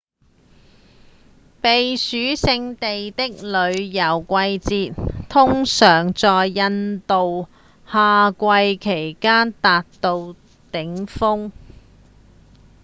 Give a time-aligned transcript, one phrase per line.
[1.61, 4.93] 避暑勝地的旅遊季節
[5.29, 7.49] 通常在印度的
[7.93, 10.35] 夏季期間達到
[10.71, 11.51] 頂峰